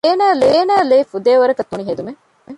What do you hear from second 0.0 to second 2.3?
އޭނާއަށް ލެވިފައި ހުރީ ފުދޭވަރަކަށް ތުނި ހެދުމެއް